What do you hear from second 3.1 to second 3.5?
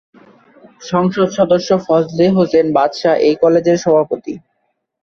এই